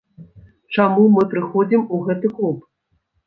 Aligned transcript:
Чаму 0.77 1.03
мы 1.17 1.25
прыходзім 1.35 1.85
у 1.97 1.99
гэты 2.07 2.33
клуб? 2.39 2.65